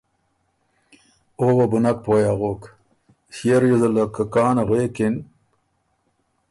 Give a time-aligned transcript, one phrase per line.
[1.39, 2.61] او وه بو نک پویٛ اغوک۔
[3.35, 5.15] ݭيې ریوزه له که کان غوېکِن